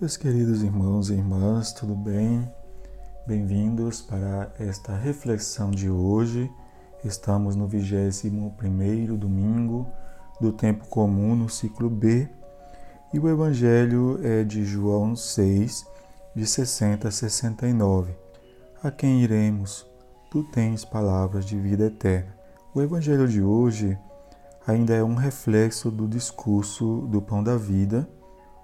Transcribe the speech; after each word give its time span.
Meus 0.00 0.16
queridos 0.16 0.62
irmãos 0.62 1.10
e 1.10 1.14
irmãs, 1.14 1.72
tudo 1.72 1.92
bem? 1.92 2.48
Bem-vindos 3.26 4.00
para 4.00 4.48
esta 4.56 4.96
reflexão 4.96 5.72
de 5.72 5.90
hoje. 5.90 6.48
Estamos 7.04 7.56
no 7.56 7.68
21º 7.68 9.16
domingo 9.16 9.88
do 10.40 10.52
tempo 10.52 10.86
comum 10.86 11.34
no 11.34 11.48
ciclo 11.48 11.90
B 11.90 12.28
e 13.12 13.18
o 13.18 13.28
evangelho 13.28 14.20
é 14.22 14.44
de 14.44 14.64
João 14.64 15.16
6, 15.16 15.84
de 16.32 16.46
60 16.46 17.08
a 17.08 17.10
69. 17.10 18.12
A 18.80 18.92
quem 18.92 19.24
iremos? 19.24 19.84
Tu 20.30 20.44
tens 20.44 20.84
palavras 20.84 21.44
de 21.44 21.58
vida 21.58 21.86
eterna. 21.86 22.36
O 22.72 22.80
evangelho 22.80 23.26
de 23.26 23.42
hoje 23.42 23.98
ainda 24.64 24.94
é 24.94 25.02
um 25.02 25.16
reflexo 25.16 25.90
do 25.90 26.06
discurso 26.06 27.00
do 27.10 27.20
pão 27.20 27.42
da 27.42 27.56
vida 27.56 28.08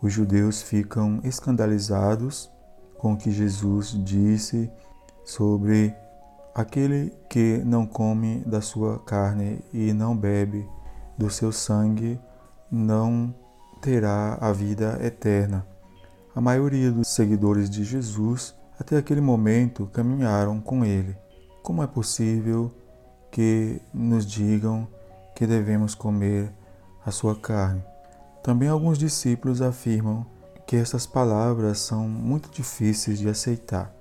os 0.00 0.12
judeus 0.12 0.62
ficam 0.62 1.20
escandalizados 1.24 2.50
com 2.96 3.12
o 3.12 3.16
que 3.16 3.30
Jesus 3.30 3.92
disse 4.04 4.70
sobre 5.24 5.94
aquele 6.54 7.12
que 7.28 7.62
não 7.64 7.86
come 7.86 8.42
da 8.46 8.60
sua 8.60 8.98
carne 9.00 9.62
e 9.72 9.92
não 9.92 10.16
bebe 10.16 10.68
do 11.16 11.30
seu 11.30 11.52
sangue 11.52 12.18
não 12.70 13.34
terá 13.80 14.38
a 14.40 14.52
vida 14.52 14.98
eterna. 15.02 15.66
A 16.34 16.40
maioria 16.40 16.90
dos 16.90 17.08
seguidores 17.08 17.68
de 17.68 17.84
Jesus 17.84 18.54
até 18.78 18.96
aquele 18.96 19.20
momento 19.20 19.86
caminharam 19.92 20.60
com 20.60 20.84
ele. 20.84 21.16
Como 21.62 21.82
é 21.82 21.86
possível 21.86 22.72
que 23.30 23.80
nos 23.92 24.24
digam 24.24 24.86
que 25.34 25.46
devemos 25.46 25.94
comer 25.94 26.52
a 27.04 27.10
sua 27.10 27.34
carne? 27.34 27.82
Também 28.42 28.68
alguns 28.68 28.98
discípulos 28.98 29.60
afirmam 29.60 30.26
que 30.66 30.76
estas 30.76 31.06
palavras 31.06 31.78
são 31.78 32.08
muito 32.08 32.50
difíceis 32.50 33.18
de 33.18 33.28
aceitar. 33.28 33.92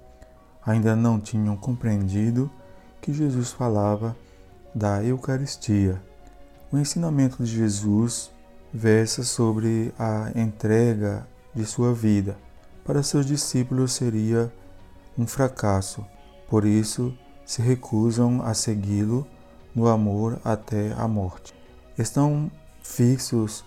Ainda 0.66 0.96
não 0.96 1.20
tinham 1.20 1.56
compreendido 1.56 2.52
que 3.02 3.14
Jesus 3.14 3.52
falava 3.52 4.16
da 4.76 5.04
Eucaristia. 5.04 6.02
O 6.72 6.78
ensinamento 6.78 7.44
de 7.44 7.50
Jesus 7.50 8.32
versa 8.74 9.24
sobre 9.24 9.94
a 9.98 10.32
entrega 10.36 11.26
de 11.56 11.66
sua 11.66 11.94
vida. 11.94 12.38
Para 12.84 13.02
seus 13.02 13.26
discípulos 13.26 13.94
seria 13.94 14.52
um 15.18 15.26
fracasso, 15.26 16.06
por 16.50 16.66
isso 16.66 17.18
se 17.46 17.62
recusam 17.62 18.42
a 18.42 18.54
segui-lo 18.54 19.26
no 19.74 19.88
amor 19.88 20.40
até 20.44 20.94
a 20.98 21.08
morte. 21.08 21.54
Estão 21.98 22.52
fixos 22.84 23.64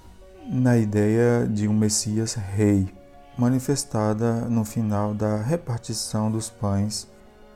na 0.48 0.76
ideia 0.76 1.46
de 1.46 1.68
um 1.68 1.72
Messias 1.72 2.34
rei, 2.34 2.92
manifestada 3.36 4.46
no 4.48 4.64
final 4.64 5.14
da 5.14 5.36
repartição 5.36 6.30
dos 6.30 6.50
pães 6.50 7.08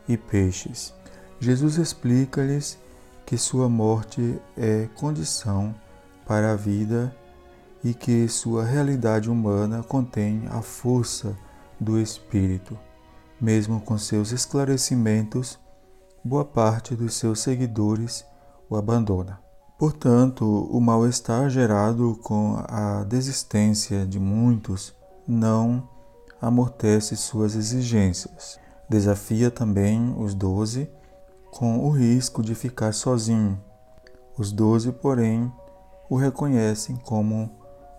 e 0.09 0.17
peixes. 0.17 0.95
Jesus 1.41 1.77
explica-lhes 1.77 2.79
que 3.27 3.37
sua 3.37 3.69
morte 3.69 4.39
é 4.57 4.89
condição 4.95 5.75
para 6.27 6.53
a 6.53 6.57
vida 6.57 7.15
e 7.83 7.93
que 7.93 8.29
sua 8.29 8.65
realidade 8.65 9.31
humana 9.31 9.83
contém 9.83 10.45
a 10.51 10.63
força 10.63 11.37
do 11.79 12.01
Espírito. 12.01 12.79
Mesmo 13.41 13.81
com 13.81 13.99
seus 13.99 14.33
esclarecimentos, 14.33 15.59
boa 16.25 16.45
parte 16.45 16.95
dos 16.95 17.15
seus 17.15 17.41
seguidores 17.41 18.25
o 18.71 18.77
abandona. 18.77 19.39
Portanto, 19.85 20.47
o 20.71 20.81
mal-estar 20.81 21.51
gerado 21.51 22.19
com 22.23 22.57
a 22.67 23.05
desistência 23.05 24.07
de 24.07 24.19
muitos 24.19 24.95
não 25.29 25.87
amortece 26.41 27.15
suas 27.19 27.55
exigências. 27.55 28.59
Desafia 28.89 29.51
também 29.51 30.15
os 30.17 30.33
doze 30.33 30.91
com 31.51 31.81
o 31.81 31.91
risco 31.91 32.43
de 32.43 32.55
ficar 32.55 32.95
sozinho. 32.95 33.61
Os 34.39 34.53
doze, 34.53 34.91
porém, 34.91 35.53
o 36.09 36.17
reconhecem 36.17 36.97
como 36.97 37.51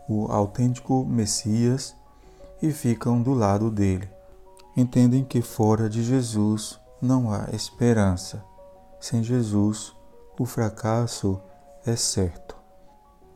o 0.10 0.26
autêntico 0.32 1.06
Messias 1.06 1.96
e 2.64 2.72
ficam 2.72 3.22
do 3.22 3.36
lado 3.36 3.70
dele. 3.70 4.10
Entendem 4.76 5.24
que 5.24 5.40
fora 5.40 5.88
de 5.88 6.02
Jesus 6.02 6.80
não 7.00 7.32
há 7.32 7.48
esperança. 7.54 8.44
Sem 9.00 9.22
Jesus, 9.22 9.94
o 10.40 10.48
fracasso 10.48 11.40
é 11.86 11.96
certo. 11.96 12.56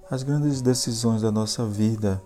As 0.09 0.23
grandes 0.23 0.59
decisões 0.61 1.21
da 1.21 1.31
nossa 1.31 1.65
vida 1.65 2.21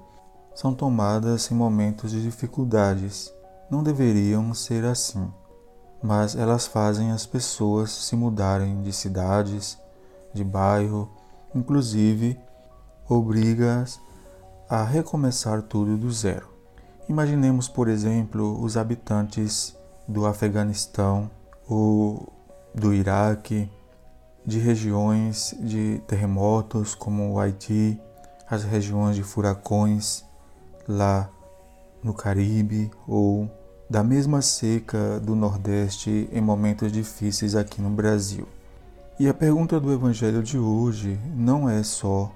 são 0.56 0.74
tomadas 0.74 1.52
em 1.52 1.56
momentos 1.56 2.12
de 2.12 2.22
dificuldades. 2.22 3.34
Não 3.70 3.84
deveriam 3.84 4.54
ser 4.54 4.86
assim, 4.86 5.30
mas 6.02 6.36
elas 6.36 6.66
fazem 6.66 7.12
as 7.12 7.26
pessoas 7.26 7.92
se 7.92 8.16
mudarem 8.16 8.82
de 8.82 8.94
cidades, 8.94 9.78
de 10.34 10.44
bairro, 10.44 11.12
inclusive 11.54 12.40
obriga-as 13.10 14.00
a 14.70 14.84
recomeçar 14.84 15.62
tudo 15.62 15.98
do 15.98 16.10
zero. 16.12 16.48
Imaginemos, 17.10 17.68
por 17.68 17.90
exemplo, 17.90 18.62
os 18.64 18.78
habitantes 18.78 19.76
do 20.08 20.26
Afeganistão 20.26 21.30
ou 21.68 22.32
do 22.74 22.94
Iraque 22.94 23.70
de 24.46 24.60
regiões 24.60 25.56
de 25.60 26.02
terremotos 26.06 26.94
como 26.94 27.32
o 27.32 27.40
Haiti, 27.40 28.00
as 28.50 28.64
regiões 28.64 29.16
de 29.16 29.24
furacões 29.24 30.24
lá 30.88 31.30
no 32.04 32.14
Caribe 32.14 32.92
ou 33.08 33.50
da 33.90 34.04
mesma 34.04 34.42
seca 34.42 35.20
do 35.20 35.36
Nordeste 35.36 36.30
em 36.32 36.42
momentos 36.42 36.92
difíceis 36.92 37.56
aqui 37.56 37.82
no 37.82 37.90
Brasil. 37.90 38.48
E 39.20 39.30
a 39.30 39.34
pergunta 39.34 39.80
do 39.80 39.94
Evangelho 39.94 40.44
de 40.44 40.58
hoje 40.58 41.20
não 41.36 41.70
é 41.70 41.82
só 41.84 42.32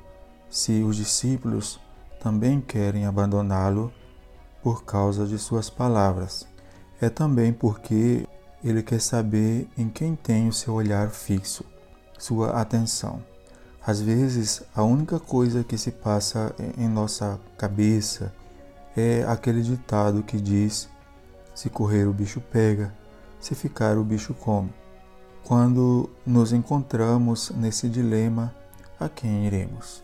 se 0.50 0.84
os 0.84 0.96
discípulos 0.96 1.80
também 2.22 2.62
querem 2.62 3.06
abandoná-lo 3.06 3.92
por 4.64 4.86
causa 4.86 5.26
de 5.26 5.38
suas 5.38 5.70
palavras, 5.70 6.48
é 7.02 7.10
também 7.10 7.52
porque 7.52 8.28
ele 8.64 8.82
quer 8.82 9.02
saber 9.02 9.68
em 9.78 9.90
quem 9.90 10.16
tem 10.16 10.48
o 10.48 10.54
seu 10.54 10.74
olhar 10.74 11.10
fixo 11.10 11.66
sua 12.18 12.60
atenção. 12.60 13.24
Às 13.86 14.02
vezes, 14.02 14.64
a 14.76 14.84
única 14.84 15.20
coisa 15.20 15.64
que 15.64 15.78
se 15.78 15.92
passa 15.92 16.54
em 16.78 16.88
nossa 16.88 17.40
cabeça 17.58 18.34
é 18.96 19.24
aquele 19.28 19.62
ditado 19.62 20.24
que 20.24 20.42
diz: 20.42 20.90
se 21.56 21.70
correr 21.70 22.06
o 22.08 22.14
bicho 22.14 22.42
pega, 22.42 22.94
se 23.40 23.56
ficar 23.56 23.98
o 23.98 24.04
bicho 24.04 24.34
come. 24.34 24.74
Quando 25.44 26.10
nos 26.26 26.52
encontramos 26.52 27.52
nesse 27.52 27.88
dilema, 27.88 28.54
a 29.00 29.08
quem 29.08 29.46
iremos? 29.46 30.04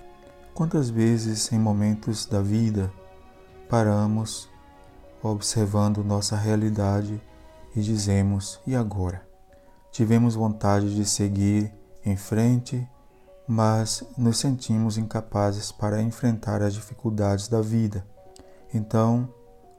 Quantas 0.54 0.90
vezes 0.90 1.52
em 1.52 1.60
momentos 1.60 2.26
da 2.26 2.42
vida 2.42 2.90
paramos 3.68 4.48
observando 5.22 6.04
nossa 6.04 6.38
realidade 6.38 7.22
e 7.76 7.82
dizemos: 7.82 8.62
e 8.66 8.76
agora? 8.76 9.28
Tivemos 9.92 10.36
vontade 10.36 10.96
de 10.96 11.06
seguir 11.06 11.74
em 12.06 12.16
frente, 12.16 12.88
mas 13.48 14.04
nos 14.18 14.38
sentimos 14.40 14.98
incapazes 14.98 15.72
para 15.72 16.02
enfrentar 16.02 16.62
as 16.62 16.74
dificuldades 16.74 17.48
da 17.48 17.62
vida. 17.62 18.06
Então, 18.74 19.30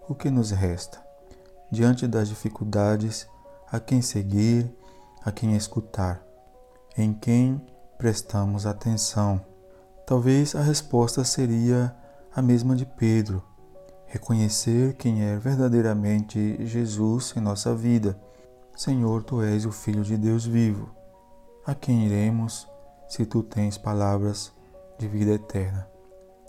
o 0.08 0.14
que 0.14 0.30
nos 0.30 0.50
resta? 0.50 1.02
Diante 1.70 2.06
das 2.06 2.28
dificuldades, 2.28 3.26
a 3.70 3.80
quem 3.80 4.02
seguir, 4.02 4.72
a 5.24 5.32
quem 5.32 5.56
escutar, 5.56 6.22
em 6.96 7.12
quem 7.12 7.60
prestamos 7.98 8.66
atenção? 8.66 9.44
Talvez 10.06 10.54
a 10.54 10.60
resposta 10.60 11.24
seria 11.24 11.96
a 12.34 12.42
mesma 12.42 12.76
de 12.76 12.84
Pedro: 12.84 13.42
reconhecer 14.06 14.94
quem 14.94 15.22
é 15.24 15.36
verdadeiramente 15.36 16.64
Jesus 16.66 17.32
em 17.36 17.40
nossa 17.40 17.74
vida. 17.74 18.20
Senhor, 18.76 19.22
tu 19.22 19.40
és 19.40 19.64
o 19.64 19.72
Filho 19.72 20.02
de 20.02 20.16
Deus 20.16 20.44
vivo. 20.44 21.03
A 21.66 21.74
quem 21.74 22.04
iremos 22.04 22.68
se 23.08 23.24
tu 23.24 23.42
tens 23.42 23.78
palavras 23.78 24.52
de 24.98 25.08
vida 25.08 25.30
eterna? 25.30 25.88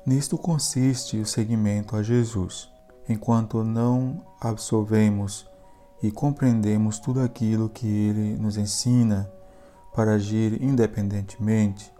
Nisto 0.05 0.37
consiste 0.37 1.17
o 1.17 1.25
seguimento 1.25 1.95
a 1.95 2.03
Jesus. 2.03 2.69
Enquanto 3.07 3.63
não 3.63 4.25
absorvemos 4.41 5.49
e 6.03 6.11
compreendemos 6.11 6.99
tudo 6.99 7.21
aquilo 7.21 7.69
que 7.69 7.87
ele 7.87 8.35
nos 8.35 8.57
ensina 8.57 9.31
para 9.93 10.15
agir 10.15 10.61
independentemente, 10.61 11.93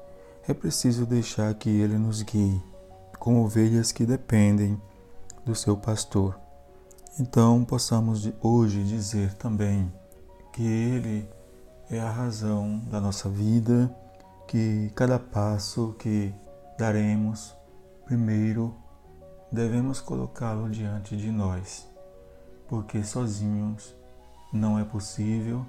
é 0.45 0.53
preciso 0.53 1.05
deixar 1.05 1.53
que 1.53 1.69
ele 1.69 1.97
nos 1.97 2.21
guie, 2.21 2.61
como 3.17 3.45
ovelhas 3.45 3.93
que 3.93 4.05
dependem 4.05 4.77
do 5.45 5.55
seu 5.55 5.77
pastor. 5.77 6.37
Então, 7.17 7.63
possamos 7.63 8.29
hoje 8.41 8.83
dizer 8.83 9.33
também 9.35 9.89
que 10.51 10.63
ele 10.67 11.29
é 11.89 11.99
a 11.99 12.09
razão 12.09 12.79
da 12.89 12.99
nossa 12.99 13.29
vida, 13.29 13.95
que 14.47 14.91
cada 14.95 15.19
passo 15.19 15.95
que 15.99 16.33
daremos, 16.77 17.55
primeiro 18.05 18.75
devemos 19.51 20.01
colocá-lo 20.01 20.69
diante 20.69 21.15
de 21.15 21.31
nós, 21.31 21.87
porque 22.67 23.03
sozinhos 23.03 23.95
não 24.51 24.79
é 24.79 24.83
possível 24.83 25.65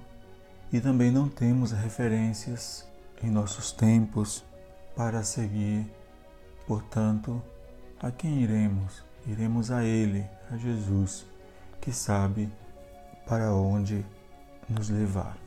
e 0.71 0.81
também 0.81 1.11
não 1.11 1.29
temos 1.29 1.71
referências 1.71 2.85
em 3.23 3.29
nossos 3.29 3.71
tempos 3.71 4.43
para 4.95 5.23
seguir. 5.23 5.89
Portanto, 6.65 7.41
a 7.99 8.11
quem 8.11 8.41
iremos? 8.41 9.03
Iremos 9.25 9.71
a 9.71 9.83
Ele, 9.83 10.25
a 10.51 10.57
Jesus, 10.57 11.25
que 11.79 11.91
sabe 11.91 12.51
para 13.27 13.53
onde 13.53 14.05
nos 14.69 14.89
levar. 14.89 15.46